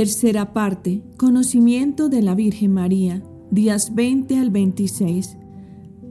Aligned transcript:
Tercera 0.00 0.54
parte. 0.54 1.02
Conocimiento 1.18 2.08
de 2.08 2.22
la 2.22 2.34
Virgen 2.34 2.72
María. 2.72 3.22
Días 3.50 3.94
20 3.94 4.38
al 4.38 4.48
26. 4.48 5.36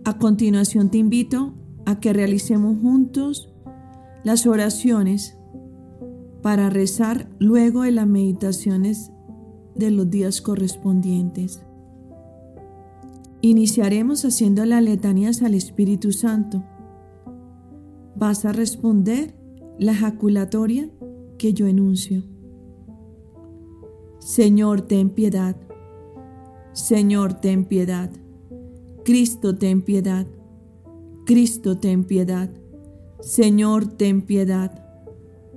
A 0.06 0.20
continuación 0.20 0.92
te 0.92 1.00
invito 1.00 1.56
a 1.88 2.00
que 2.00 2.14
realicemos 2.14 2.78
juntos 2.80 3.52
las 4.24 4.46
oraciones 4.46 5.40
para 6.44 6.70
rezar 6.70 7.32
luego 7.40 7.82
de 7.82 7.90
las 7.90 8.06
meditaciones 8.06 9.12
de 9.74 9.90
los 9.90 10.08
días 10.08 10.40
correspondientes. 10.40 11.64
Iniciaremos 13.42 14.24
haciendo 14.24 14.66
las 14.66 14.84
letanías 14.84 15.42
al 15.42 15.56
Espíritu 15.56 16.12
Santo. 16.12 16.64
Vas 18.16 18.46
a 18.46 18.54
responder 18.54 19.34
la 19.80 19.94
ejaculatoria 19.94 20.92
que 21.40 21.56
yo 21.56 21.66
enuncio. 21.66 22.24
Señor, 24.20 24.82
ten 24.82 25.10
piedad. 25.10 25.56
Señor, 26.74 27.34
ten 27.34 27.66
piedad. 27.66 28.12
Cristo, 29.04 29.56
ten 29.56 29.82
piedad. 29.82 30.28
Cristo, 31.26 31.78
ten 31.78 32.04
piedad. 32.04 32.50
Señor, 33.22 33.88
ten 33.88 34.22
piedad. 34.22 34.86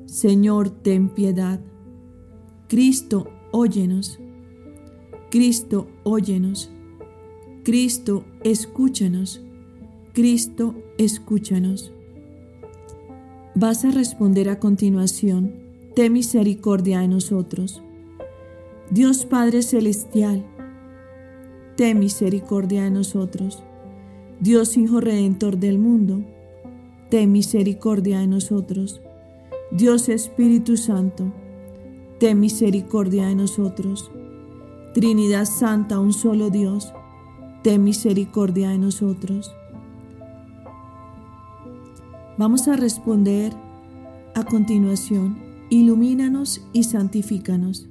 Señor, 0.06 0.70
ten 0.70 1.08
piedad. 1.08 1.60
Cristo, 2.68 3.28
óyenos. 3.50 4.18
Cristo, 5.30 5.88
óyenos. 6.04 6.70
Cristo, 7.64 8.24
escúchanos. 8.44 9.40
Cristo, 10.12 10.74
escúchanos. 10.98 11.92
Vas 13.54 13.84
a 13.84 13.90
responder 13.90 14.48
a 14.48 14.58
continuación, 14.58 15.54
ten 15.94 16.12
misericordia 16.12 17.00
de 17.00 17.08
nosotros. 17.08 17.82
Dios 18.92 19.24
Padre 19.24 19.62
Celestial, 19.62 20.44
ten 21.78 21.98
misericordia 21.98 22.84
de 22.84 22.90
nosotros. 22.90 23.62
Dios 24.38 24.76
Hijo 24.76 25.00
Redentor 25.00 25.56
del 25.56 25.78
mundo, 25.78 26.22
ten 27.08 27.32
misericordia 27.32 28.18
de 28.20 28.26
nosotros. 28.26 29.00
Dios 29.70 30.10
Espíritu 30.10 30.76
Santo, 30.76 31.32
ten 32.20 32.38
misericordia 32.38 33.28
de 33.28 33.34
nosotros. 33.34 34.10
Trinidad 34.92 35.46
Santa, 35.46 35.98
un 35.98 36.12
solo 36.12 36.50
Dios, 36.50 36.92
ten 37.62 37.82
misericordia 37.84 38.68
de 38.68 38.78
nosotros. 38.78 39.54
Vamos 42.36 42.68
a 42.68 42.76
responder 42.76 43.54
a 44.34 44.44
continuación, 44.44 45.38
ilumínanos 45.70 46.60
y 46.74 46.82
santifícanos. 46.82 47.88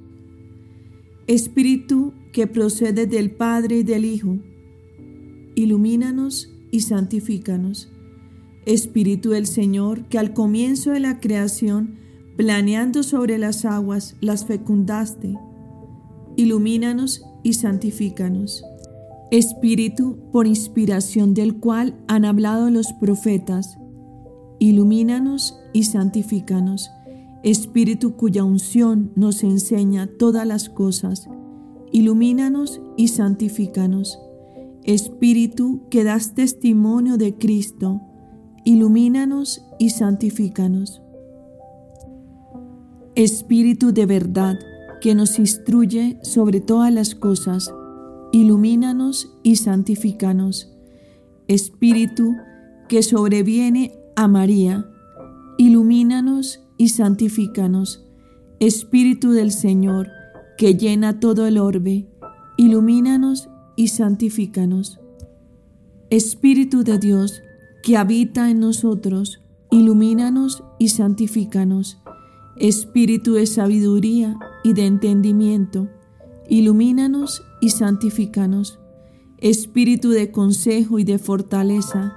Espíritu 1.28 2.14
que 2.32 2.48
procede 2.48 3.06
del 3.06 3.30
Padre 3.30 3.78
y 3.78 3.82
del 3.84 4.04
Hijo, 4.04 4.38
ilumínanos 5.54 6.52
y 6.72 6.80
santifícanos. 6.80 7.92
Espíritu 8.66 9.30
del 9.30 9.46
Señor, 9.46 10.08
que 10.08 10.18
al 10.18 10.34
comienzo 10.34 10.90
de 10.90 10.98
la 10.98 11.20
creación, 11.20 11.96
planeando 12.36 13.04
sobre 13.04 13.38
las 13.38 13.64
aguas, 13.64 14.16
las 14.20 14.46
fecundaste, 14.46 15.38
ilumínanos 16.36 17.24
y 17.44 17.52
santifícanos. 17.52 18.64
Espíritu 19.30 20.18
por 20.32 20.48
inspiración 20.48 21.34
del 21.34 21.56
cual 21.60 21.96
han 22.08 22.24
hablado 22.24 22.68
los 22.68 22.92
profetas, 22.94 23.78
ilumínanos 24.58 25.56
y 25.72 25.84
santifícanos 25.84 26.90
Espíritu 27.42 28.16
cuya 28.16 28.44
unción 28.44 29.10
nos 29.16 29.42
enseña 29.42 30.06
todas 30.06 30.46
las 30.46 30.68
cosas, 30.68 31.28
ilumínanos 31.90 32.80
y 32.96 33.08
santifícanos. 33.08 34.20
Espíritu 34.84 35.82
que 35.90 36.04
das 36.04 36.34
testimonio 36.34 37.16
de 37.16 37.36
Cristo, 37.36 38.00
ilumínanos 38.64 39.64
y 39.80 39.90
santifícanos. 39.90 41.02
Espíritu 43.16 43.92
de 43.92 44.06
verdad 44.06 44.58
que 45.00 45.16
nos 45.16 45.38
instruye 45.40 46.18
sobre 46.22 46.60
todas 46.60 46.92
las 46.92 47.16
cosas, 47.16 47.74
ilumínanos 48.32 49.36
y 49.42 49.56
santifícanos. 49.56 50.72
Espíritu 51.48 52.36
que 52.88 53.02
sobreviene 53.02 53.92
a 54.14 54.28
María, 54.28 54.86
ilumínanos 55.58 56.60
y 56.82 56.88
santifícanos. 56.88 58.04
Espíritu 58.58 59.30
del 59.30 59.52
Señor, 59.52 60.08
que 60.58 60.74
llena 60.74 61.20
todo 61.20 61.46
el 61.46 61.58
orbe, 61.58 62.08
ilumínanos 62.56 63.48
y 63.76 63.86
santifícanos. 63.86 64.98
Espíritu 66.10 66.82
de 66.82 66.98
Dios, 66.98 67.40
que 67.84 67.96
habita 67.96 68.50
en 68.50 68.58
nosotros, 68.58 69.42
ilumínanos 69.70 70.64
y 70.80 70.88
santifícanos. 70.88 72.02
Espíritu 72.56 73.34
de 73.34 73.46
sabiduría 73.46 74.36
y 74.64 74.72
de 74.72 74.86
entendimiento, 74.86 75.88
ilumínanos 76.48 77.44
y 77.60 77.70
santifícanos. 77.70 78.80
Espíritu 79.38 80.10
de 80.10 80.32
consejo 80.32 80.98
y 80.98 81.04
de 81.04 81.20
fortaleza, 81.20 82.12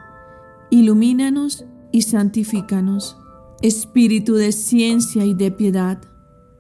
ilumínanos 0.72 1.66
y 1.92 2.02
santifícanos. 2.02 3.20
Espíritu 3.66 4.36
de 4.36 4.52
ciencia 4.52 5.26
y 5.26 5.34
de 5.34 5.50
piedad, 5.50 6.00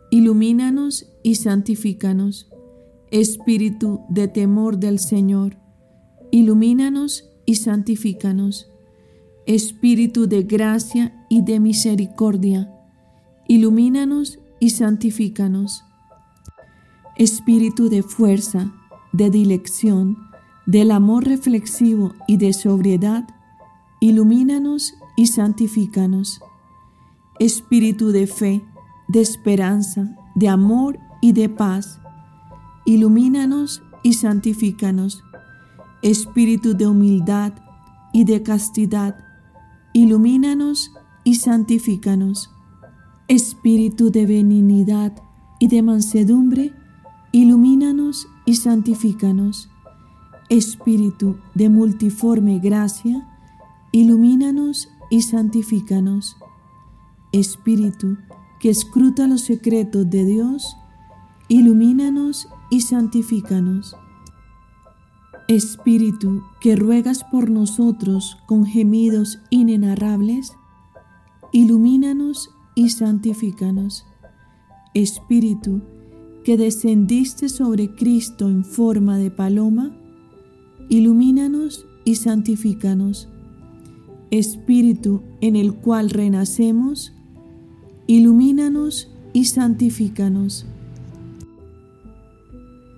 ilumínanos 0.10 1.06
y 1.22 1.36
santifícanos. 1.36 2.50
Espíritu 3.12 4.02
de 4.10 4.28
temor 4.28 4.80
del 4.80 4.98
Señor, 4.98 5.56
ilumínanos 6.32 7.30
y 7.46 7.58
santifícanos. 7.58 8.72
Espíritu 9.46 10.26
de 10.26 10.42
gracia 10.42 11.28
y 11.30 11.44
de 11.44 11.60
misericordia, 11.60 12.74
ilumínanos 13.48 14.40
y 14.60 14.72
santifícanos. 14.72 15.84
Espíritu 17.18 17.88
de 17.88 18.02
fuerza, 18.02 18.74
de 19.14 19.30
dilección, 19.30 20.18
del 20.66 20.90
amor 20.90 21.26
reflexivo 21.26 22.16
y 22.28 22.38
de 22.38 22.52
sobriedad, 22.52 23.28
ilumínanos 24.02 24.96
y 25.16 25.28
santifícanos. 25.28 26.42
Espíritu 27.40 28.10
de 28.10 28.28
fe, 28.28 28.64
de 29.08 29.22
esperanza, 29.22 30.16
de 30.36 30.48
amor 30.48 31.00
y 31.22 31.34
de 31.34 31.50
paz, 31.50 32.00
ilumínanos 32.86 33.82
y 34.04 34.14
santifícanos. 34.14 35.24
Espíritu 36.02 36.76
de 36.76 36.88
humildad 36.88 37.54
y 38.14 38.24
de 38.24 38.44
castidad, 38.44 39.18
ilumínanos 39.94 40.92
y 41.24 41.36
santifícanos. 41.36 42.52
Espíritu 43.28 44.12
de 44.12 44.26
benignidad 44.26 45.14
y 45.60 45.68
de 45.68 45.82
mansedumbre, 45.82 46.74
ilumínanos 47.32 48.28
y 48.46 48.56
santifícanos. 48.56 49.70
Espíritu 50.50 51.38
de 51.56 51.70
multiforme 51.70 52.60
gracia, 52.60 53.28
ilumínanos 53.92 54.90
y 55.10 55.24
santifícanos. 55.24 56.38
Espíritu 57.40 58.16
que 58.62 58.70
escruta 58.70 59.28
los 59.28 59.42
secretos 59.42 60.10
de 60.10 60.24
Dios, 60.24 60.78
ilumínanos 61.50 62.48
y 62.72 62.80
santifícanos. 62.80 63.98
Espíritu 65.50 66.44
que 66.62 66.78
ruegas 66.78 67.26
por 67.26 67.50
nosotros 67.50 68.38
con 68.46 68.66
gemidos 68.66 69.40
inenarrables, 69.50 70.54
ilumínanos 71.52 72.52
y 72.74 72.92
santifícanos. 72.92 74.06
Espíritu 74.94 75.82
que 76.46 76.56
descendiste 76.56 77.50
sobre 77.50 77.96
Cristo 77.96 78.48
en 78.48 78.64
forma 78.64 79.18
de 79.18 79.30
paloma, 79.30 79.92
ilumínanos 80.88 81.86
y 82.06 82.16
santifícanos. 82.16 83.28
Espíritu 84.32 85.22
en 85.42 85.58
el 85.58 85.76
cual 85.76 86.10
renacemos, 86.12 87.12
ilumínanos 88.08 89.12
y 89.34 89.46
santifícanos. 89.46 90.66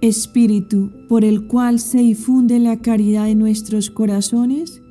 Espíritu 0.02 0.92
por 1.08 1.24
el 1.24 1.48
cual 1.48 1.80
se 1.80 2.00
difunde 2.00 2.60
la 2.60 2.82
caridad 2.82 3.30
en 3.30 3.40
nuestros 3.40 3.90
corazones, 3.90 4.82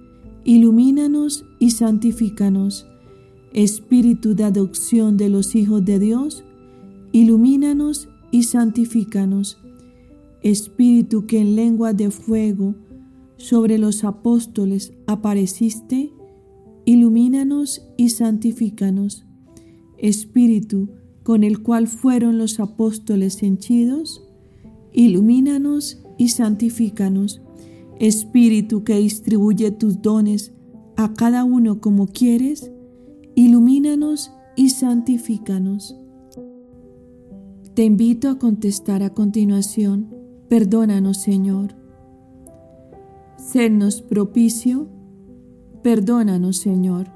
ilumínanos 0.45 1.45
y 1.59 1.71
santifícanos. 1.71 2.87
Espíritu 3.53 4.35
de 4.35 4.45
adopción 4.45 5.17
de 5.17 5.29
los 5.29 5.55
hijos 5.55 5.85
de 5.85 5.99
Dios, 5.99 6.45
ilumínanos 7.13 8.09
y 8.31 8.45
santifícanos. 8.45 9.59
Espíritu 10.43 11.27
que 11.27 11.41
en 11.41 11.57
lengua 11.57 11.93
de 11.93 12.11
fuego 12.11 12.75
sobre 13.37 13.79
los 13.79 14.03
apóstoles 14.03 14.93
apareciste, 15.07 16.11
ilumínanos 16.85 17.87
y 17.97 18.09
santifícanos. 18.09 19.26
Espíritu 19.99 20.91
con 21.23 21.43
el 21.43 21.63
cual 21.63 21.89
fueron 21.89 22.39
los 22.39 22.61
apóstoles 22.61 23.43
henchidos, 23.43 24.23
ilumínanos 24.93 26.03
y 26.19 26.29
santifícanos. 26.29 27.43
Espíritu 27.99 28.85
que 28.85 28.97
distribuye 28.99 29.71
tus 29.71 30.03
dones 30.03 30.53
a 30.97 31.15
cada 31.15 31.45
uno 31.45 31.81
como 31.81 32.07
quieres, 32.07 32.71
ilumínanos 33.35 34.31
y 34.55 34.71
santifícanos. 34.71 35.97
Te 37.75 37.85
invito 37.85 38.31
a 38.31 38.39
contestar 38.39 39.03
a 39.03 39.11
continuación, 39.11 40.15
perdónanos 40.49 41.19
Señor. 41.19 41.75
Sernos 43.37 44.01
propicio, 44.01 44.89
perdónanos 45.83 46.57
Señor. 46.57 47.16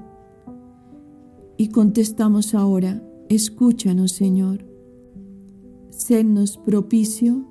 Y 1.61 1.67
contestamos 1.67 2.55
ahora, 2.55 3.07
escúchanos 3.29 4.13
Señor. 4.13 4.65
Sernos 5.91 6.57
propicio, 6.57 7.45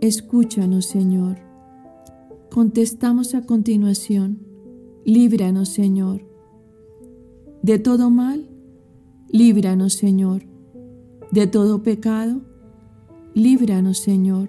escúchanos 0.00 0.86
Señor. 0.86 1.38
Contestamos 2.50 3.36
a 3.36 3.46
continuación, 3.46 4.40
líbranos 5.04 5.68
Señor. 5.68 6.28
De 7.62 7.78
todo 7.78 8.10
mal, 8.10 8.48
líbranos 9.28 9.92
Señor 9.92 10.42
de 11.30 11.46
todo 11.46 11.84
pecado, 11.84 12.40
líbranos 13.32 13.98
Señor, 13.98 14.48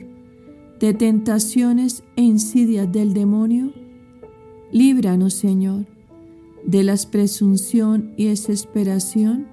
de 0.79 0.95
tentaciones 0.95 2.03
e 2.15 2.23
insidias 2.23 2.91
del 2.91 3.13
demonio, 3.13 3.73
líbranos 4.71 5.35
Señor, 5.35 5.85
de 6.65 6.83
la 6.83 6.95
presunción 7.09 8.13
y 8.17 8.25
desesperación, 8.25 9.47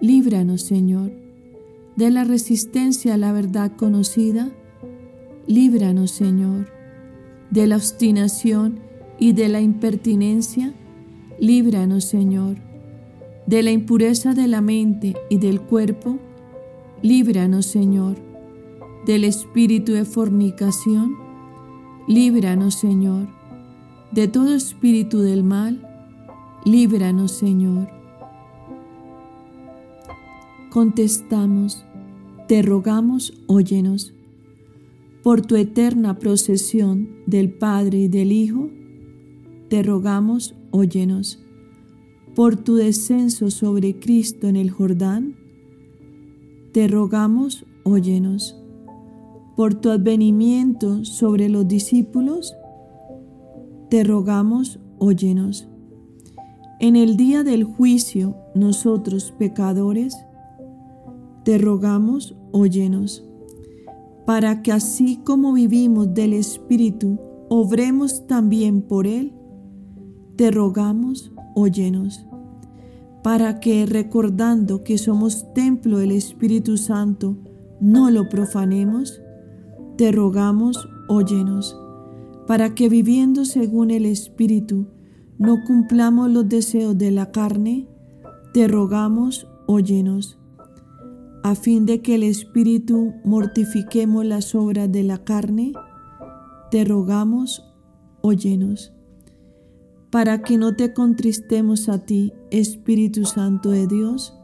líbranos 0.00 0.62
Señor, 0.62 1.12
de 1.96 2.10
la 2.10 2.24
resistencia 2.24 3.14
a 3.14 3.16
la 3.16 3.32
verdad 3.32 3.72
conocida, 3.76 4.50
líbranos 5.46 6.10
Señor, 6.10 6.70
de 7.50 7.66
la 7.66 7.76
obstinación 7.76 8.80
y 9.18 9.32
de 9.32 9.48
la 9.48 9.60
impertinencia, 9.60 10.74
líbranos 11.40 12.04
Señor, 12.04 12.56
de 13.46 13.62
la 13.62 13.70
impureza 13.70 14.34
de 14.34 14.48
la 14.48 14.60
mente 14.60 15.14
y 15.30 15.38
del 15.38 15.60
cuerpo, 15.60 16.18
Líbranos, 17.02 17.66
Señor, 17.66 18.16
del 19.04 19.24
espíritu 19.24 19.92
de 19.92 20.06
fornicación. 20.06 21.14
Líbranos, 22.08 22.74
Señor, 22.74 23.28
de 24.12 24.28
todo 24.28 24.54
espíritu 24.54 25.20
del 25.20 25.44
mal. 25.44 25.85
Líbranos, 26.66 27.30
Señor. 27.30 27.86
Contestamos, 30.68 31.84
te 32.48 32.60
rogamos, 32.60 33.40
óyenos. 33.46 34.12
Por 35.22 35.42
tu 35.42 35.54
eterna 35.54 36.18
procesión 36.18 37.08
del 37.24 37.52
Padre 37.52 37.98
y 37.98 38.08
del 38.08 38.32
Hijo, 38.32 38.68
te 39.68 39.84
rogamos, 39.84 40.56
óyenos. 40.72 41.38
Por 42.34 42.56
tu 42.56 42.74
descenso 42.74 43.52
sobre 43.52 44.00
Cristo 44.00 44.48
en 44.48 44.56
el 44.56 44.72
Jordán, 44.72 45.36
te 46.72 46.88
rogamos, 46.88 47.64
óyenos. 47.84 48.60
Por 49.54 49.74
tu 49.74 49.90
advenimiento 49.90 51.04
sobre 51.04 51.48
los 51.48 51.68
discípulos, 51.68 52.56
te 53.88 54.02
rogamos, 54.02 54.80
óyenos. 54.98 55.68
En 56.80 56.96
el 56.96 57.16
día 57.16 57.42
del 57.42 57.64
juicio, 57.64 58.36
nosotros 58.54 59.32
pecadores, 59.38 60.16
te 61.44 61.58
rogamos, 61.58 62.34
óyenos, 62.52 63.24
para 64.26 64.62
que 64.62 64.72
así 64.72 65.18
como 65.24 65.52
vivimos 65.52 66.12
del 66.14 66.32
Espíritu, 66.32 67.18
obremos 67.48 68.26
también 68.26 68.82
por 68.82 69.06
Él, 69.06 69.32
te 70.36 70.50
rogamos, 70.50 71.32
óyenos 71.54 72.26
para 73.26 73.58
que 73.58 73.86
recordando 73.86 74.84
que 74.84 74.98
somos 74.98 75.52
templo 75.52 75.98
del 75.98 76.12
Espíritu 76.12 76.76
Santo, 76.76 77.36
no 77.80 78.08
lo 78.12 78.28
profanemos, 78.28 79.20
te 79.96 80.12
rogamos, 80.12 80.88
óyenos, 81.08 81.76
para 82.46 82.76
que 82.76 82.88
viviendo 82.88 83.44
según 83.44 83.90
el 83.90 84.06
Espíritu, 84.06 84.86
no 85.38 85.62
cumplamos 85.64 86.30
los 86.30 86.48
deseos 86.48 86.96
de 86.96 87.10
la 87.10 87.30
carne, 87.30 87.88
te 88.52 88.68
rogamos, 88.68 89.46
óyenos, 89.66 90.38
a 91.42 91.54
fin 91.54 91.86
de 91.86 92.02
que 92.02 92.16
el 92.16 92.22
Espíritu 92.22 93.14
mortifiquemos 93.24 94.24
las 94.24 94.54
obras 94.54 94.90
de 94.90 95.02
la 95.02 95.18
carne, 95.18 95.72
te 96.70 96.84
rogamos, 96.84 97.64
óyenos 98.22 98.92
para 100.16 100.40
que 100.40 100.56
no 100.56 100.74
te 100.74 100.94
contristemos 100.94 101.90
a 101.90 101.98
ti, 102.06 102.32
Espíritu 102.50 103.26
Santo 103.26 103.68
de 103.68 103.86
Dios, 103.86 104.34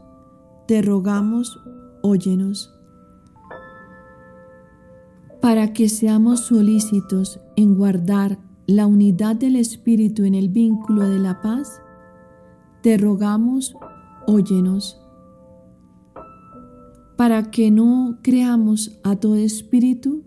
te 0.67 0.83
rogamos, 0.83 1.59
óyenos. 2.03 2.71
Para 5.41 5.73
que 5.73 5.89
seamos 5.89 6.41
solícitos 6.41 7.39
en 7.55 7.73
guardar 7.73 8.37
la 8.67 8.87
unidad 8.87 9.35
del 9.35 9.55
Espíritu 9.55 10.23
en 10.23 10.35
el 10.35 10.49
vínculo 10.49 11.07
de 11.09 11.19
la 11.19 11.41
paz, 11.41 11.81
te 12.81 12.97
rogamos, 12.97 13.75
óyenos. 14.27 14.99
Para 17.17 17.51
que 17.51 17.71
no 17.71 18.19
creamos 18.21 18.99
a 19.03 19.15
todo 19.15 19.35
espíritu, 19.35 20.23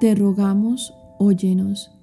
te 0.00 0.14
rogamos, 0.14 0.92
óyenos 1.18 1.94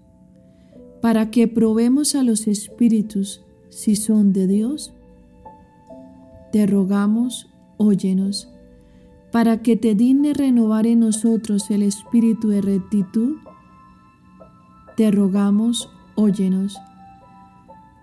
para 1.01 1.31
que 1.31 1.47
probemos 1.47 2.15
a 2.15 2.23
los 2.23 2.47
espíritus 2.47 3.41
si 3.69 3.95
son 3.95 4.31
de 4.33 4.47
Dios? 4.47 4.93
Te 6.51 6.67
rogamos, 6.67 7.49
óyenos, 7.77 8.49
para 9.31 9.61
que 9.61 9.75
te 9.75 9.95
digne 9.95 10.33
renovar 10.33 10.85
en 10.85 10.99
nosotros 10.99 11.69
el 11.71 11.81
espíritu 11.81 12.49
de 12.49 12.61
rectitud. 12.61 13.35
Te 15.01 15.09
rogamos, 15.09 15.89
óyenos, 16.13 16.79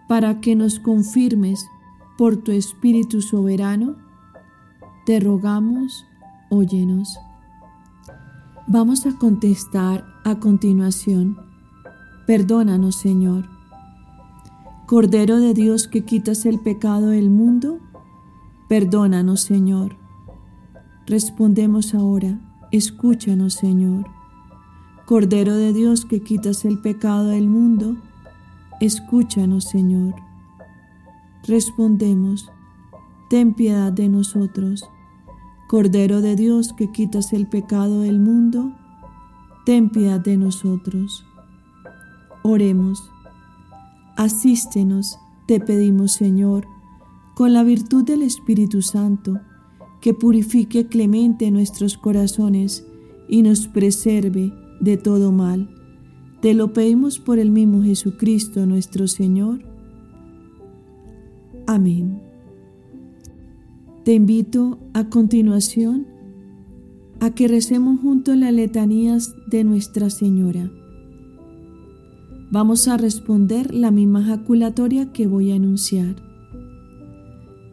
para 0.09 0.41
que 0.41 0.57
nos 0.57 0.81
confirmes 0.81 1.65
por 2.17 2.39
tu 2.39 2.51
espíritu 2.51 3.23
soberano. 3.23 3.95
Te 5.07 5.21
rogamos, 5.21 6.05
óyenos. 6.51 7.17
Vamos 8.67 9.07
a 9.07 9.17
contestar 9.17 10.05
a 10.25 10.41
continuación 10.41 11.37
Perdónanos, 12.27 12.97
Señor. 12.97 13.49
Cordero 14.89 15.39
de 15.39 15.55
Dios 15.55 15.87
que 15.87 16.05
quitas 16.05 16.47
el 16.47 16.59
pecado 16.59 17.11
del 17.11 17.31
mundo, 17.31 17.79
perdónanos, 18.69 19.43
Señor. 19.43 19.97
Respondemos 21.07 21.95
ahora, 21.95 22.41
escúchanos, 22.73 23.55
Señor. 23.55 24.18
Cordero 25.09 25.57
de 25.57 25.73
Dios 25.73 26.05
que 26.05 26.21
quitas 26.21 26.67
el 26.67 26.81
pecado 26.81 27.29
del 27.29 27.49
mundo, 27.49 27.97
escúchanos, 28.79 29.65
Señor. 29.65 30.15
Respondemos, 31.47 32.51
ten 33.31 33.55
piedad 33.55 33.91
de 33.91 34.11
nosotros. 34.11 34.85
Cordero 35.67 36.21
de 36.21 36.37
Dios 36.37 36.75
que 36.75 36.93
quitas 36.93 37.33
el 37.33 37.47
pecado 37.47 38.03
del 38.03 38.21
mundo, 38.21 38.71
ten 39.65 39.89
piedad 39.89 40.21
de 40.21 40.37
nosotros. 40.37 41.25
Oremos. 42.43 43.11
Asístenos, 44.19 45.19
te 45.47 45.59
pedimos 45.59 46.13
Señor, 46.13 46.67
con 47.35 47.55
la 47.55 47.63
virtud 47.63 48.05
del 48.05 48.21
Espíritu 48.21 48.83
Santo, 48.83 49.41
que 50.03 50.13
purifique 50.13 50.87
clemente 50.87 51.51
nuestros 51.51 51.97
corazones 51.97 52.87
y 53.27 53.41
nos 53.41 53.69
preserve 53.69 54.53
de 54.81 54.97
todo 54.97 55.33
mal. 55.33 55.69
Te 56.41 56.55
lo 56.55 56.73
pedimos 56.73 57.19
por 57.19 57.39
el 57.39 57.51
mismo 57.51 57.83
Jesucristo 57.83 58.65
nuestro 58.67 59.09
Señor. 59.09 59.61
Amén. 61.67 62.23
Te 64.05 64.15
invito 64.15 64.79
a 64.95 65.09
continuación 65.09 66.07
a 67.21 67.35
que 67.35 67.49
recemos 67.49 68.01
juntos 68.01 68.37
las 68.37 68.53
letanías 68.53 69.35
de 69.49 69.65
Nuestra 69.65 70.09
Señora. 70.09 70.71
Vamos 72.51 72.89
a 72.89 72.97
responder 72.97 73.75
la 73.75 73.91
misma 73.91 74.25
jaculatoria 74.25 75.13
que 75.13 75.27
voy 75.27 75.51
a 75.51 75.57
enunciar. 75.57 76.17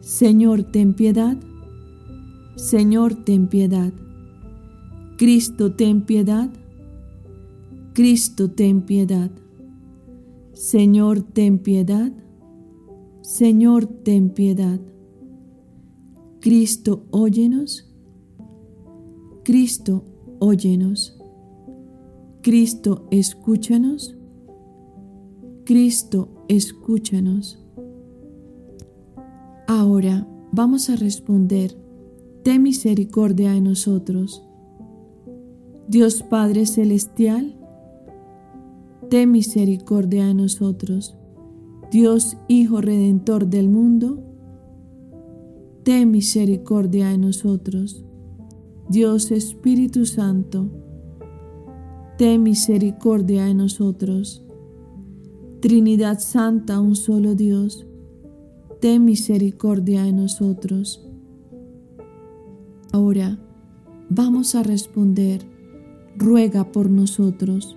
Señor, 0.00 0.64
ten 0.64 0.92
piedad. 0.92 1.38
Señor, 2.56 3.14
ten 3.14 3.46
piedad. 3.46 3.92
Cristo, 5.16 5.72
ten 5.72 6.02
piedad. 6.02 6.50
Cristo, 7.96 8.50
ten 8.50 8.82
piedad. 8.82 9.30
Señor, 10.52 11.22
ten 11.22 11.58
piedad. 11.58 12.12
Señor, 13.22 13.86
ten 13.86 14.28
piedad. 14.28 14.78
Cristo, 16.38 17.06
óyenos. 17.10 17.90
Cristo, 19.44 20.04
óyenos. 20.40 21.18
Cristo, 22.42 23.06
escúchanos. 23.10 24.14
Cristo, 25.64 26.28
escúchanos. 26.48 27.58
Ahora 29.66 30.28
vamos 30.52 30.90
a 30.90 30.96
responder, 30.96 31.74
ten 32.42 32.62
misericordia 32.62 33.52
de 33.52 33.62
nosotros. 33.62 34.46
Dios 35.88 36.22
Padre 36.22 36.66
Celestial, 36.66 37.56
ten 39.08 39.30
misericordia 39.30 40.26
de 40.26 40.34
nosotros. 40.34 41.16
Dios 41.90 42.36
Hijo 42.48 42.80
Redentor 42.80 43.46
del 43.46 43.68
mundo, 43.68 44.22
ten 45.84 46.10
misericordia 46.10 47.10
de 47.10 47.18
nosotros. 47.18 48.04
Dios 48.88 49.30
Espíritu 49.30 50.06
Santo, 50.06 50.68
ten 52.18 52.42
misericordia 52.42 53.44
de 53.44 53.54
nosotros. 53.54 54.42
Trinidad 55.60 56.18
Santa, 56.18 56.80
un 56.80 56.96
solo 56.96 57.34
Dios, 57.34 57.86
ten 58.80 59.04
misericordia 59.04 60.02
de 60.04 60.12
nosotros. 60.12 61.08
Ahora 62.92 63.38
vamos 64.08 64.54
a 64.54 64.62
responder 64.62 65.42
ruega 66.16 66.72
por 66.72 66.90
nosotros. 66.90 67.76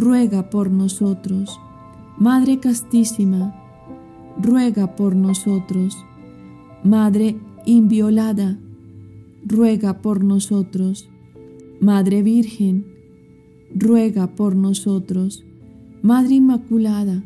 ruega 0.00 0.48
por 0.48 0.70
nosotros. 0.70 1.60
Madre 2.16 2.58
Castísima, 2.58 3.54
ruega 4.40 4.96
por 4.96 5.14
nosotros. 5.14 5.94
Madre 6.82 7.36
inviolada, 7.66 8.58
ruega 9.44 10.00
por 10.00 10.24
nosotros. 10.24 11.10
Madre 11.80 12.22
Virgen, 12.22 12.86
ruega 13.74 14.34
por 14.34 14.56
nosotros. 14.56 15.44
Madre 16.00 16.36
Inmaculada, 16.36 17.22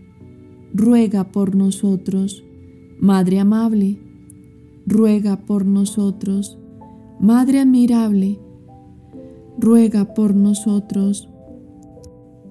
ruega 0.74 1.30
por 1.30 1.54
nosotros. 1.54 2.42
Madre 2.98 3.38
amable, 3.38 4.00
ruega 4.84 5.46
por 5.46 5.64
nosotros. 5.64 6.58
Madre 7.20 7.60
admirable, 7.60 8.40
ruega 9.60 10.12
por 10.14 10.34
nosotros. 10.34 11.28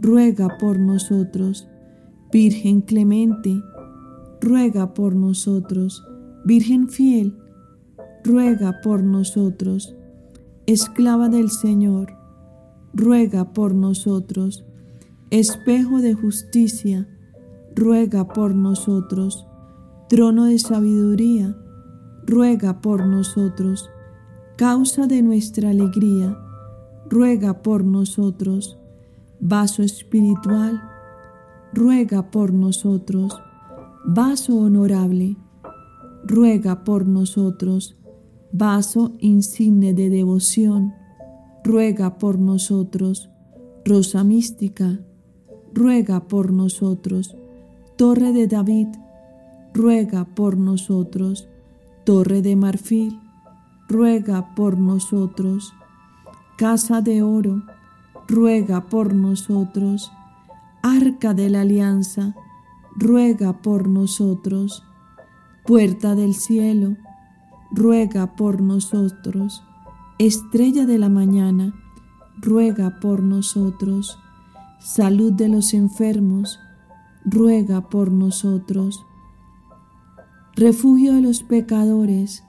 ruega 0.00 0.58
por 0.58 0.78
nosotros. 0.78 1.68
Virgen 2.32 2.80
clemente, 2.80 3.62
ruega 4.40 4.94
por 4.94 5.14
nosotros. 5.14 6.04
Virgen 6.44 6.88
fiel, 6.88 7.36
ruega 8.24 8.80
por 8.82 9.02
nosotros. 9.02 9.94
Esclava 10.66 11.28
del 11.28 11.50
Señor, 11.50 12.12
ruega 12.92 13.52
por 13.52 13.74
nosotros. 13.74 14.64
Espejo 15.30 16.00
de 16.00 16.14
justicia, 16.14 17.08
ruega 17.74 18.28
por 18.28 18.54
nosotros. 18.54 19.46
Trono 20.08 20.44
de 20.44 20.58
sabiduría, 20.58 21.56
ruega 22.26 22.80
por 22.80 23.06
nosotros. 23.06 23.90
Causa 24.56 25.06
de 25.06 25.22
nuestra 25.22 25.70
alegría, 25.70 26.38
ruega 27.08 27.62
por 27.62 27.84
nosotros. 27.84 28.78
Vaso 29.48 29.84
espiritual, 29.84 30.82
ruega 31.72 32.32
por 32.32 32.52
nosotros. 32.52 33.40
Vaso 34.04 34.56
honorable, 34.58 35.36
ruega 36.24 36.82
por 36.82 37.06
nosotros. 37.06 37.96
Vaso 38.50 39.12
insigne 39.20 39.94
de 39.94 40.10
devoción, 40.10 40.94
ruega 41.62 42.18
por 42.18 42.40
nosotros. 42.40 43.30
Rosa 43.84 44.24
mística, 44.24 44.98
ruega 45.72 46.26
por 46.26 46.52
nosotros. 46.52 47.36
Torre 47.94 48.32
de 48.32 48.48
David, 48.48 48.88
ruega 49.72 50.24
por 50.24 50.58
nosotros. 50.58 51.48
Torre 52.02 52.42
de 52.42 52.56
marfil, 52.56 53.16
ruega 53.88 54.56
por 54.56 54.76
nosotros. 54.76 55.72
Casa 56.58 57.00
de 57.00 57.22
oro, 57.22 57.62
ruega 58.28 58.86
por 58.86 59.14
nosotros. 59.14 60.12
Arca 60.82 61.34
de 61.34 61.50
la 61.50 61.62
alianza, 61.62 62.34
ruega 62.94 63.62
por 63.62 63.88
nosotros. 63.88 64.84
Puerta 65.64 66.14
del 66.14 66.34
cielo, 66.34 66.96
ruega 67.70 68.36
por 68.36 68.60
nosotros. 68.60 69.62
Estrella 70.18 70.86
de 70.86 70.98
la 70.98 71.08
mañana, 71.08 71.74
ruega 72.40 73.00
por 73.00 73.22
nosotros. 73.22 74.18
Salud 74.80 75.32
de 75.32 75.48
los 75.48 75.74
enfermos, 75.74 76.60
ruega 77.24 77.88
por 77.88 78.12
nosotros 78.12 79.04
refugio 80.56 81.12
de 81.12 81.20
los 81.20 81.42
pecadores, 81.42 82.42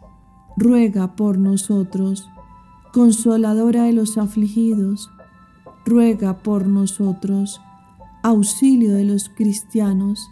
ruega 0.56 1.16
por 1.18 1.38
nosotros. 1.38 2.30
Consoladora 2.94 3.84
de 3.84 3.92
los 3.92 4.18
afligidos, 4.18 5.12
ruega 5.88 6.40
por 6.40 6.68
nosotros. 6.68 7.62
Auxilio 8.22 8.94
de 8.94 9.06
los 9.06 9.30
cristianos, 9.30 10.30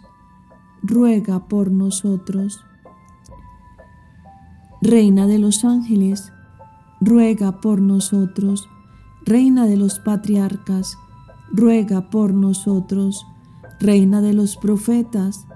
ruega 0.82 1.48
por 1.48 1.70
nosotros. 1.70 2.60
Reina 4.82 5.26
de 5.26 5.38
los 5.38 5.64
ángeles, 5.64 6.30
ruega 7.00 7.62
por 7.62 7.80
nosotros. 7.80 8.68
Reina 9.24 9.66
de 9.66 9.78
los 9.78 9.98
patriarcas, 9.98 10.98
ruega 11.50 12.10
por 12.10 12.34
nosotros. 12.34 13.26
Reina 13.80 14.20
de 14.20 14.34
los 14.34 14.58
profetas, 14.58 15.46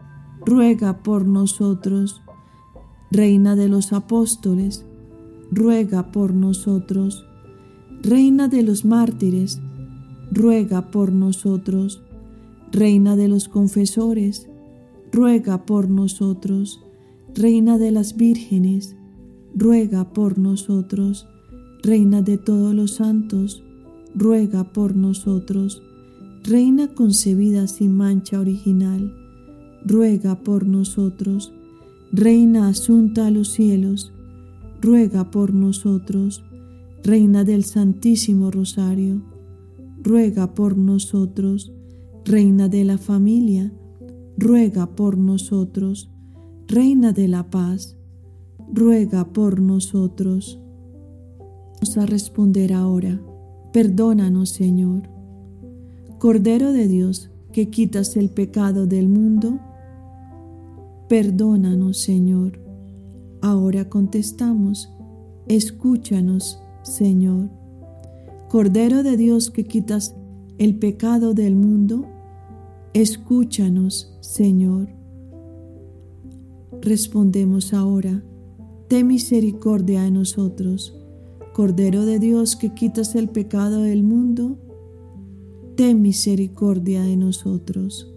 ruega 0.46 1.02
por 1.02 1.26
nosotros. 1.26 2.22
Reina 3.10 3.54
de 3.54 3.68
los 3.68 3.92
apóstoles, 3.92 4.86
ruega 5.50 6.10
por 6.10 6.32
nosotros. 6.32 7.26
Reina 8.02 8.48
de 8.48 8.62
los 8.62 8.86
mártires, 8.86 9.60
ruega 10.30 10.90
por 10.90 11.12
nosotros. 11.12 12.02
Reina 12.72 13.16
de 13.16 13.28
los 13.28 13.48
confesores, 13.48 14.48
ruega 15.12 15.66
por 15.66 15.88
nosotros. 15.88 16.80
Reina 17.34 17.78
de 17.78 17.90
las 17.90 18.16
vírgenes, 18.16 18.96
ruega 19.54 20.12
por 20.12 20.38
nosotros. 20.38 21.26
Reina 21.82 22.22
de 22.22 22.38
todos 22.38 22.74
los 22.74 22.92
santos, 22.92 23.62
ruega 24.14 24.72
por 24.72 24.94
nosotros. 24.94 25.82
Reina 26.44 26.88
concebida 26.88 27.66
sin 27.66 27.96
mancha 27.96 28.40
original, 28.40 29.14
ruega 29.84 30.36
por 30.36 30.66
nosotros. 30.66 31.52
Reina 32.12 32.68
asunta 32.68 33.26
a 33.26 33.30
los 33.30 33.48
cielos, 33.50 34.12
ruega 34.80 35.30
por 35.30 35.54
nosotros. 35.54 36.42
Reina 37.02 37.44
del 37.44 37.64
Santísimo 37.64 38.50
Rosario, 38.50 39.22
ruega 40.02 40.54
por 40.54 40.76
nosotros. 40.76 41.72
Reina 42.24 42.68
de 42.68 42.84
la 42.84 42.98
familia, 42.98 43.72
ruega 44.36 44.94
por 44.94 45.16
nosotros. 45.18 46.10
Reina 46.66 47.12
de 47.12 47.28
la 47.28 47.50
paz, 47.50 47.96
ruega 48.72 49.32
por 49.32 49.60
nosotros. 49.60 50.60
Vamos 51.74 51.96
a 51.96 52.06
responder 52.06 52.72
ahora, 52.72 53.20
perdónanos 53.72 54.50
Señor. 54.50 55.08
Cordero 56.18 56.72
de 56.72 56.86
Dios, 56.86 57.30
que 57.52 57.70
quitas 57.70 58.16
el 58.16 58.30
pecado 58.30 58.86
del 58.86 59.08
mundo, 59.08 59.58
perdónanos 61.08 61.98
Señor. 61.98 62.60
Ahora 63.40 63.88
contestamos, 63.88 64.92
escúchanos 65.48 66.60
Señor. 66.82 67.59
Cordero 68.50 69.04
de 69.04 69.16
Dios 69.16 69.48
que 69.52 69.62
quitas 69.62 70.16
el 70.58 70.74
pecado 70.74 71.34
del 71.34 71.54
mundo, 71.54 72.04
escúchanos 72.94 74.18
Señor. 74.22 74.88
Respondemos 76.82 77.72
ahora, 77.72 78.24
ten 78.88 79.06
misericordia 79.06 80.02
de 80.02 80.10
nosotros. 80.10 81.00
Cordero 81.52 82.04
de 82.04 82.18
Dios 82.18 82.56
que 82.56 82.74
quitas 82.74 83.14
el 83.14 83.28
pecado 83.28 83.82
del 83.82 84.02
mundo, 84.02 84.58
ten 85.76 86.02
misericordia 86.02 87.02
de 87.04 87.16
nosotros. 87.16 88.12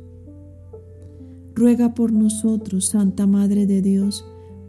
Ruega 1.53 1.93
por 1.93 2.11
nosotros, 2.11 2.87
Santa 2.87 3.27
Madre 3.27 3.67
de 3.67 3.83
Dios, 3.83 4.25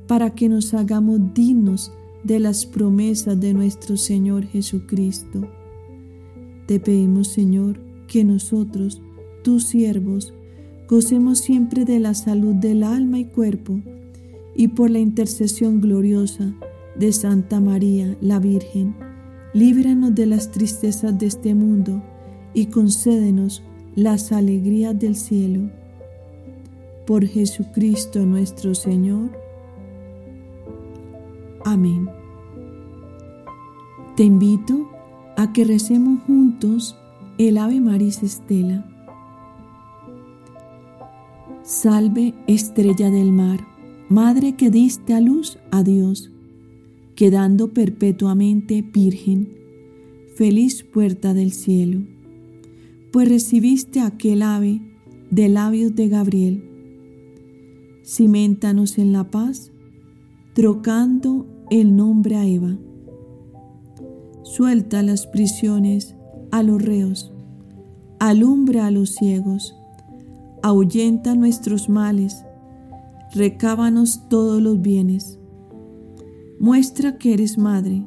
para 0.06 0.34
que 0.34 0.50
nos 0.50 0.74
hagamos 0.74 1.32
dignos 1.32 1.90
de 2.24 2.40
las 2.40 2.66
promesas 2.66 3.38
de 3.38 3.54
nuestro 3.54 3.96
Señor 3.96 4.46
Jesucristo. 4.46 5.48
Te 6.66 6.80
pedimos, 6.80 7.28
Señor, 7.28 7.78
que 8.08 8.24
nosotros, 8.24 9.00
tus 9.42 9.64
siervos, 9.64 10.32
gocemos 10.88 11.38
siempre 11.38 11.84
de 11.84 12.00
la 12.00 12.14
salud 12.14 12.54
del 12.54 12.82
alma 12.82 13.18
y 13.18 13.26
cuerpo, 13.26 13.80
y 14.56 14.68
por 14.68 14.90
la 14.90 15.00
intercesión 15.00 15.80
gloriosa 15.80 16.54
de 16.96 17.12
Santa 17.12 17.60
María, 17.60 18.16
la 18.20 18.38
Virgen, 18.38 18.94
líbranos 19.52 20.14
de 20.14 20.26
las 20.26 20.50
tristezas 20.50 21.18
de 21.18 21.26
este 21.26 21.54
mundo 21.54 22.02
y 22.54 22.66
concédenos 22.66 23.62
las 23.96 24.32
alegrías 24.32 24.98
del 24.98 25.16
cielo. 25.16 25.70
Por 27.06 27.26
Jesucristo 27.26 28.24
nuestro 28.24 28.74
Señor. 28.74 29.43
Amén. 31.64 32.10
Te 34.16 34.22
invito 34.22 34.88
a 35.36 35.52
que 35.52 35.64
recemos 35.64 36.20
juntos 36.24 36.96
el 37.38 37.58
Ave 37.58 37.80
Maris 37.80 38.22
Estela. 38.22 38.84
Salve 41.62 42.34
estrella 42.46 43.10
del 43.10 43.32
mar, 43.32 43.66
madre 44.08 44.54
que 44.54 44.70
diste 44.70 45.14
a 45.14 45.20
luz 45.20 45.58
a 45.70 45.82
Dios, 45.82 46.30
quedando 47.16 47.72
perpetuamente 47.72 48.82
virgen, 48.82 49.48
feliz 50.36 50.84
puerta 50.84 51.32
del 51.32 51.52
cielo, 51.52 52.02
pues 53.10 53.28
recibiste 53.28 54.00
aquel 54.00 54.42
ave 54.42 54.82
de 55.30 55.48
labios 55.48 55.94
de 55.94 56.08
Gabriel. 56.08 56.70
Ciméntanos 58.04 58.98
en 58.98 59.12
la 59.12 59.30
paz, 59.30 59.72
trocando 60.52 61.46
el 61.80 61.96
nombre 61.96 62.36
a 62.36 62.46
Eva. 62.46 62.78
Suelta 64.42 65.02
las 65.02 65.26
prisiones 65.26 66.14
a 66.52 66.62
los 66.62 66.80
reos, 66.80 67.32
alumbra 68.20 68.86
a 68.86 68.92
los 68.92 69.16
ciegos, 69.16 69.74
ahuyenta 70.62 71.34
nuestros 71.34 71.88
males, 71.88 72.44
recábanos 73.32 74.28
todos 74.28 74.62
los 74.62 74.82
bienes. 74.82 75.40
Muestra 76.60 77.18
que 77.18 77.34
eres 77.34 77.58
madre, 77.58 78.06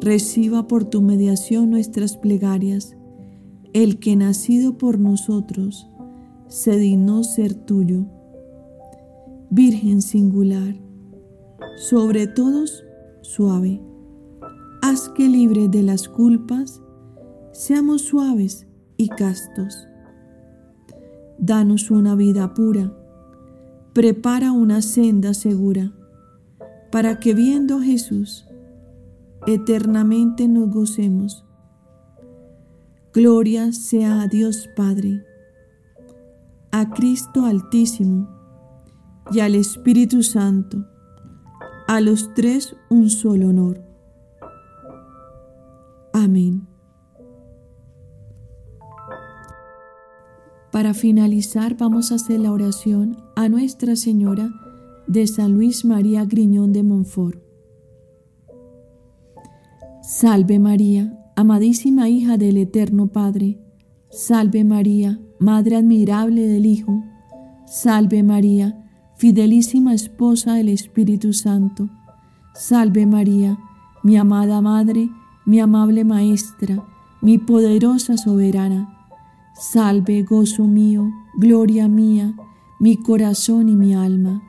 reciba 0.00 0.68
por 0.68 0.84
tu 0.84 1.02
mediación 1.02 1.68
nuestras 1.68 2.16
plegarias, 2.16 2.94
el 3.72 3.98
que 3.98 4.14
nacido 4.14 4.78
por 4.78 5.00
nosotros 5.00 5.90
se 6.46 6.76
dignó 6.76 7.24
ser 7.24 7.54
tuyo. 7.54 8.04
Virgen 9.50 10.00
singular, 10.00 10.76
sobre 11.76 12.26
todos 12.26 12.84
suave. 13.22 13.80
Haz 14.82 15.08
que 15.10 15.28
libre 15.28 15.68
de 15.68 15.82
las 15.82 16.08
culpas 16.08 16.80
seamos 17.52 18.02
suaves 18.02 18.66
y 18.96 19.08
castos. 19.08 19.86
Danos 21.38 21.90
una 21.90 22.14
vida 22.14 22.54
pura, 22.54 22.92
prepara 23.92 24.52
una 24.52 24.82
senda 24.82 25.34
segura, 25.34 25.92
para 26.90 27.18
que 27.20 27.34
viendo 27.34 27.78
a 27.78 27.82
Jesús, 27.82 28.46
eternamente 29.46 30.46
nos 30.48 30.70
gocemos. 30.70 31.44
Gloria 33.12 33.72
sea 33.72 34.22
a 34.22 34.28
Dios 34.28 34.68
Padre, 34.76 35.24
a 36.70 36.90
Cristo 36.90 37.44
Altísimo 37.44 38.28
y 39.30 39.40
al 39.40 39.54
Espíritu 39.54 40.22
Santo 40.22 40.91
a 41.92 42.00
los 42.00 42.32
tres 42.32 42.74
un 42.88 43.10
solo 43.10 43.50
honor. 43.50 43.84
Amén. 46.14 46.66
Para 50.70 50.94
finalizar 50.94 51.76
vamos 51.76 52.10
a 52.10 52.14
hacer 52.14 52.40
la 52.40 52.50
oración 52.50 53.18
a 53.36 53.50
Nuestra 53.50 53.94
Señora 53.94 54.48
de 55.06 55.26
San 55.26 55.52
Luis 55.52 55.84
María 55.84 56.24
Griñón 56.24 56.72
de 56.72 56.82
Montfort. 56.82 57.42
Salve 60.00 60.58
María, 60.58 61.12
amadísima 61.36 62.08
hija 62.08 62.38
del 62.38 62.56
Eterno 62.56 63.08
Padre. 63.08 63.58
Salve 64.10 64.64
María, 64.64 65.20
Madre 65.38 65.76
admirable 65.76 66.46
del 66.46 66.64
Hijo. 66.64 67.02
Salve 67.66 68.22
María, 68.22 68.81
fidelísima 69.22 69.94
esposa 69.94 70.54
del 70.54 70.68
Espíritu 70.68 71.32
Santo. 71.32 71.88
Salve 72.56 73.06
María, 73.06 73.56
mi 74.02 74.16
amada 74.16 74.60
Madre, 74.60 75.10
mi 75.46 75.60
amable 75.60 76.04
Maestra, 76.04 76.84
mi 77.20 77.38
poderosa 77.38 78.16
soberana. 78.16 79.08
Salve, 79.54 80.24
gozo 80.24 80.64
mío, 80.64 81.08
gloria 81.36 81.86
mía, 81.86 82.34
mi 82.80 82.96
corazón 82.96 83.68
y 83.68 83.76
mi 83.76 83.94
alma. 83.94 84.42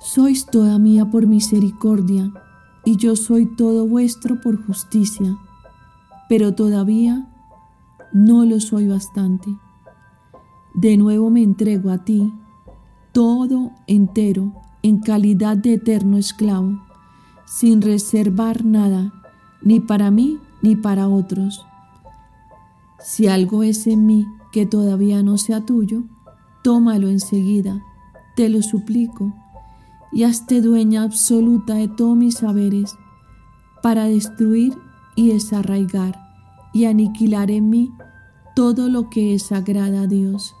Sois 0.00 0.46
toda 0.46 0.78
mía 0.78 1.10
por 1.10 1.26
misericordia, 1.26 2.32
y 2.86 2.96
yo 2.96 3.14
soy 3.14 3.44
todo 3.56 3.86
vuestro 3.86 4.40
por 4.40 4.64
justicia, 4.66 5.36
pero 6.30 6.54
todavía 6.54 7.28
no 8.14 8.46
lo 8.46 8.58
soy 8.58 8.88
bastante. 8.88 9.50
De 10.76 10.98
nuevo 10.98 11.30
me 11.30 11.42
entrego 11.42 11.88
a 11.88 12.04
ti, 12.04 12.34
todo 13.12 13.72
entero, 13.86 14.52
en 14.82 14.98
calidad 14.98 15.56
de 15.56 15.72
eterno 15.72 16.18
esclavo, 16.18 16.82
sin 17.46 17.80
reservar 17.80 18.62
nada, 18.62 19.10
ni 19.62 19.80
para 19.80 20.10
mí 20.10 20.38
ni 20.60 20.76
para 20.76 21.08
otros. 21.08 21.64
Si 23.00 23.26
algo 23.26 23.62
es 23.62 23.86
en 23.86 24.04
mí 24.04 24.26
que 24.52 24.66
todavía 24.66 25.22
no 25.22 25.38
sea 25.38 25.64
tuyo, 25.64 26.02
tómalo 26.62 27.08
enseguida, 27.08 27.82
te 28.36 28.50
lo 28.50 28.60
suplico, 28.60 29.32
y 30.12 30.24
hazte 30.24 30.60
dueña 30.60 31.04
absoluta 31.04 31.76
de 31.76 31.88
todos 31.88 32.18
mis 32.18 32.34
saberes, 32.34 32.98
para 33.82 34.04
destruir 34.04 34.76
y 35.14 35.28
desarraigar 35.28 36.20
y 36.74 36.84
aniquilar 36.84 37.50
en 37.50 37.70
mí 37.70 37.92
todo 38.54 38.90
lo 38.90 39.08
que 39.08 39.32
es 39.32 39.44
sagrada 39.44 40.02
a 40.02 40.06
Dios 40.06 40.54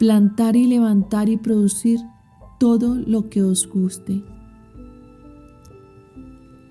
plantar 0.00 0.56
y 0.56 0.66
levantar 0.66 1.28
y 1.28 1.36
producir 1.36 2.00
todo 2.58 2.94
lo 2.94 3.28
que 3.28 3.42
os 3.42 3.68
guste. 3.68 4.22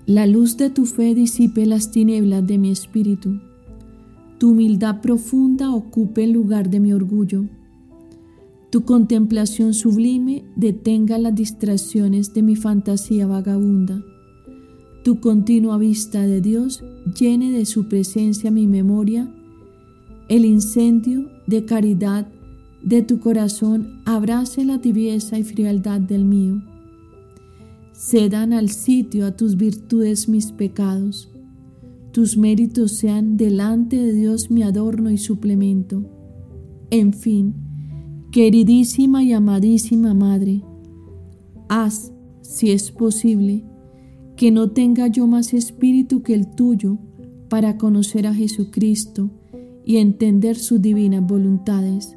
La 0.04 0.26
luz 0.26 0.56
de 0.56 0.68
tu 0.68 0.84
fe 0.84 1.14
disipe 1.14 1.64
las 1.64 1.92
tinieblas 1.92 2.44
de 2.44 2.58
mi 2.58 2.72
espíritu. 2.72 3.38
Tu 4.38 4.50
humildad 4.50 5.00
profunda 5.00 5.72
ocupe 5.72 6.24
el 6.24 6.32
lugar 6.32 6.70
de 6.70 6.80
mi 6.80 6.92
orgullo. 6.92 7.44
Tu 8.70 8.84
contemplación 8.84 9.74
sublime 9.74 10.42
detenga 10.56 11.16
las 11.16 11.36
distracciones 11.36 12.34
de 12.34 12.42
mi 12.42 12.56
fantasía 12.56 13.28
vagabunda. 13.28 14.02
Tu 15.04 15.20
continua 15.20 15.78
vista 15.78 16.26
de 16.26 16.40
Dios 16.40 16.82
llene 17.16 17.52
de 17.52 17.64
su 17.64 17.86
presencia 17.86 18.50
mi 18.50 18.66
memoria. 18.66 19.32
El 20.28 20.44
incendio 20.44 21.30
de 21.46 21.64
caridad 21.64 22.26
de 22.82 23.02
tu 23.02 23.20
corazón 23.20 24.02
abrace 24.04 24.64
la 24.64 24.80
tibieza 24.80 25.38
y 25.38 25.42
frialdad 25.42 26.00
del 26.00 26.24
mío. 26.24 26.62
Cedan 27.92 28.52
al 28.52 28.70
sitio 28.70 29.26
a 29.26 29.36
tus 29.36 29.56
virtudes 29.56 30.28
mis 30.28 30.52
pecados. 30.52 31.30
Tus 32.12 32.36
méritos 32.36 32.92
sean 32.92 33.36
delante 33.36 33.96
de 33.96 34.12
Dios 34.12 34.50
mi 34.50 34.62
adorno 34.62 35.10
y 35.10 35.18
suplemento. 35.18 36.04
En 36.90 37.12
fin, 37.12 37.54
Queridísima 38.30 39.24
y 39.24 39.32
amadísima 39.32 40.14
Madre, 40.14 40.62
haz, 41.68 42.12
si 42.42 42.70
es 42.70 42.92
posible, 42.92 43.64
que 44.36 44.52
no 44.52 44.70
tenga 44.70 45.08
yo 45.08 45.26
más 45.26 45.52
espíritu 45.52 46.22
que 46.22 46.34
el 46.34 46.54
tuyo 46.54 46.98
para 47.48 47.76
conocer 47.76 48.28
a 48.28 48.34
Jesucristo 48.34 49.30
y 49.84 49.96
entender 49.96 50.56
sus 50.56 50.80
divinas 50.80 51.26
voluntades, 51.26 52.16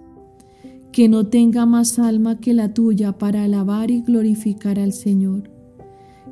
que 0.94 1.10
no 1.10 1.26
tenga 1.26 1.66
más 1.66 1.98
alma 1.98 2.40
que 2.40 2.54
la 2.54 2.72
tuya 2.72 3.18
para 3.18 3.44
alabar 3.46 3.90
y 3.90 4.04
glorificar 4.04 4.78
al 4.78 4.94
Señor, 4.94 5.50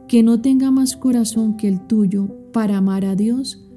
que 0.07 0.21
no 0.21 0.39
tenga 0.39 0.69
más 0.69 0.95
corazón 0.95 1.57
que 1.57 1.67
el 1.67 1.87
tuyo 1.87 2.29
para 2.53 2.77
amar 2.77 3.03
a 3.05 3.15
Dios 3.15 3.67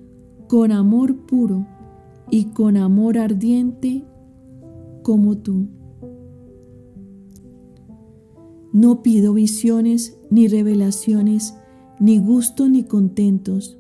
con 0.47 0.73
amor 0.73 1.25
puro 1.25 1.67
y 2.31 2.45
con 2.53 2.77
amor 2.77 3.17
ardiente 3.17 4.05
como 5.03 5.39
tú. 5.39 5.69
No 8.75 9.03
pido 9.03 9.33
visiones 9.33 10.19
ni 10.29 10.49
revelaciones, 10.49 11.55
ni 11.99 12.19
gusto 12.19 12.69
ni 12.69 12.85
contentos, 12.85 13.79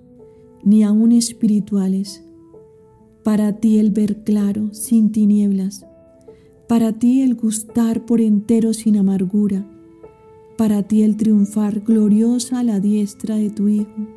ni 0.62 0.84
aun 0.84 1.12
espirituales. 1.12 2.24
Para 3.22 3.60
ti 3.60 3.78
el 3.78 3.90
ver 3.90 4.24
claro, 4.24 4.72
sin 4.72 5.12
tinieblas. 5.12 5.84
Para 6.68 6.92
ti 6.92 7.20
el 7.20 7.34
gustar 7.34 8.06
por 8.06 8.22
entero 8.22 8.72
sin 8.72 8.96
amargura. 8.96 9.66
Para 10.56 10.82
ti 10.82 11.02
el 11.02 11.16
triunfar 11.16 11.80
gloriosa 11.80 12.60
a 12.60 12.62
la 12.62 12.80
diestra 12.80 13.36
de 13.36 13.50
tu 13.50 13.68
Hijo, 13.68 14.08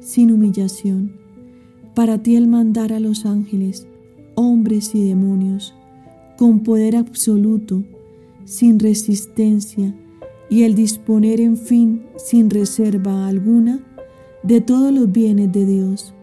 sin 0.00 0.30
humillación. 0.30 1.12
Para 1.94 2.22
ti 2.22 2.36
el 2.36 2.46
mandar 2.46 2.92
a 2.92 3.00
los 3.00 3.24
ángeles, 3.24 3.86
hombres 4.34 4.94
y 4.94 5.02
demonios, 5.02 5.74
con 6.36 6.60
poder 6.60 6.94
absoluto, 6.94 7.82
sin 8.44 8.78
resistencia, 8.78 9.94
y 10.50 10.64
el 10.64 10.74
disponer 10.74 11.40
en 11.40 11.56
fin 11.56 12.02
sin 12.16 12.50
reserva 12.50 13.28
alguna 13.28 13.80
de 14.42 14.60
todos 14.60 14.92
los 14.92 15.10
bienes 15.10 15.52
de 15.52 15.64
Dios. 15.64 16.14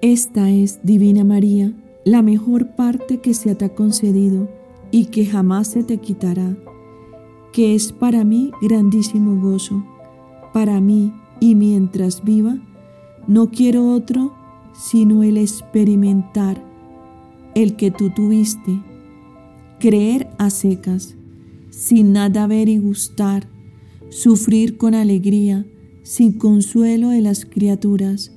Esta 0.00 0.50
es, 0.50 0.80
Divina 0.82 1.24
María, 1.24 1.72
la 2.04 2.22
mejor 2.22 2.76
parte 2.76 3.20
que 3.20 3.34
se 3.34 3.54
te 3.54 3.64
ha 3.64 3.74
concedido 3.74 4.48
y 4.90 5.06
que 5.06 5.26
jamás 5.26 5.68
se 5.68 5.82
te 5.82 5.98
quitará, 5.98 6.56
que 7.52 7.74
es 7.74 7.92
para 7.92 8.24
mí 8.24 8.52
grandísimo 8.62 9.40
gozo, 9.40 9.84
para 10.52 10.80
mí 10.80 11.12
y 11.40 11.54
mientras 11.54 12.22
viva, 12.22 12.56
no 13.26 13.50
quiero 13.50 13.90
otro 13.90 14.34
sino 14.74 15.22
el 15.22 15.38
experimentar 15.38 16.62
el 17.54 17.76
que 17.76 17.90
tú 17.90 18.10
tuviste, 18.10 18.82
creer 19.78 20.28
a 20.38 20.50
secas 20.50 21.14
sin 21.74 22.12
nada 22.12 22.46
ver 22.46 22.68
y 22.68 22.78
gustar, 22.78 23.48
sufrir 24.08 24.76
con 24.76 24.94
alegría, 24.94 25.66
sin 26.02 26.32
consuelo 26.32 27.08
de 27.08 27.20
las 27.20 27.44
criaturas, 27.44 28.30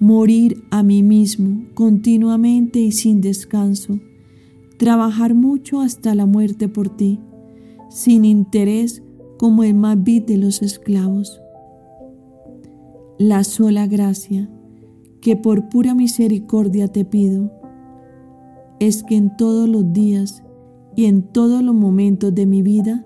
morir 0.00 0.64
a 0.70 0.82
mí 0.82 1.02
mismo 1.02 1.66
continuamente 1.74 2.80
y 2.80 2.90
sin 2.90 3.20
descanso, 3.20 4.00
trabajar 4.78 5.34
mucho 5.34 5.82
hasta 5.82 6.14
la 6.14 6.24
muerte 6.24 6.68
por 6.68 6.88
ti, 6.88 7.20
sin 7.90 8.24
interés 8.24 9.02
como 9.38 9.62
el 9.62 9.74
más 9.74 10.02
vil 10.02 10.24
de 10.24 10.38
los 10.38 10.62
esclavos. 10.62 11.40
La 13.18 13.44
sola 13.44 13.86
gracia 13.86 14.48
que 15.20 15.36
por 15.36 15.68
pura 15.68 15.94
misericordia 15.94 16.88
te 16.88 17.04
pido 17.04 17.52
es 18.80 19.02
que 19.02 19.16
en 19.16 19.36
todos 19.36 19.68
los 19.68 19.92
días 19.92 20.42
y 20.96 21.04
en 21.04 21.22
todos 21.22 21.62
los 21.62 21.74
momentos 21.74 22.34
de 22.34 22.46
mi 22.46 22.62
vida 22.62 23.04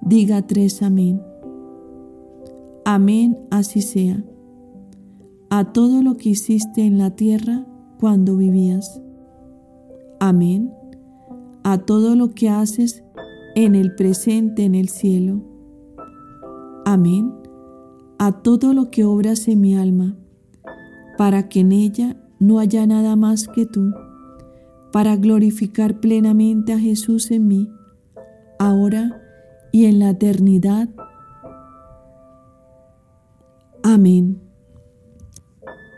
diga 0.00 0.46
tres 0.46 0.82
amén. 0.82 1.20
Amén, 2.86 3.38
así 3.50 3.82
sea. 3.82 4.24
A 5.54 5.70
todo 5.70 6.02
lo 6.02 6.16
que 6.16 6.30
hiciste 6.30 6.80
en 6.80 6.96
la 6.96 7.10
tierra 7.10 7.66
cuando 8.00 8.38
vivías. 8.38 9.02
Amén. 10.18 10.72
A 11.62 11.76
todo 11.76 12.16
lo 12.16 12.30
que 12.30 12.48
haces 12.48 13.04
en 13.54 13.74
el 13.74 13.94
presente 13.94 14.64
en 14.64 14.74
el 14.74 14.88
cielo. 14.88 15.42
Amén. 16.86 17.34
A 18.18 18.40
todo 18.40 18.72
lo 18.72 18.90
que 18.90 19.04
obras 19.04 19.46
en 19.46 19.60
mi 19.60 19.76
alma, 19.76 20.16
para 21.18 21.50
que 21.50 21.60
en 21.60 21.72
ella 21.72 22.16
no 22.40 22.58
haya 22.58 22.86
nada 22.86 23.14
más 23.14 23.46
que 23.46 23.66
tú 23.66 23.92
para 24.90 25.16
glorificar 25.16 26.00
plenamente 26.00 26.72
a 26.72 26.78
Jesús 26.78 27.30
en 27.30 27.48
mí, 27.48 27.70
ahora 28.58 29.20
y 29.70 29.84
en 29.84 29.98
la 29.98 30.08
eternidad. 30.08 30.88
Amén. 33.82 34.51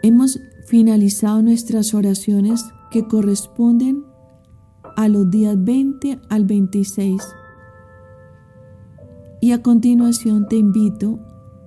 Hemos 0.05 0.39
finalizado 0.67 1.41
nuestras 1.41 1.95
oraciones 1.95 2.63
que 2.91 3.09
corresponden 3.09 4.05
a 4.97 5.09
los 5.09 5.31
días 5.31 5.57
20 5.57 6.21
al 6.29 6.45
26. 6.45 7.23
Y 9.41 9.53
a 9.53 9.63
continuación 9.63 10.47
te 10.47 10.57
invito 10.57 11.21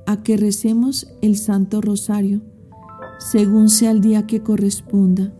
a 0.05 0.21
que 0.21 0.37
recemos 0.37 1.07
el 1.23 1.35
Santo 1.35 1.81
Rosario, 1.81 2.43
según 3.17 3.69
sea 3.69 3.89
el 3.89 4.01
día 4.01 4.27
que 4.27 4.43
corresponda. 4.43 5.33